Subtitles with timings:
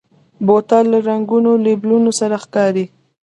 [0.45, 2.85] بوتل له رنګینو لیبلونو سره ښکاري.